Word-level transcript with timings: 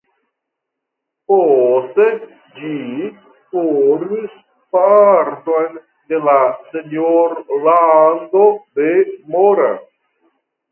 Poste 1.31 2.07
ĝi 2.55 2.71
formis 3.57 4.33
parton 4.77 5.77
de 6.15 6.23
la 6.31 6.37
senjorlando 6.73 8.49
de 8.81 8.91
Mora. 9.37 9.73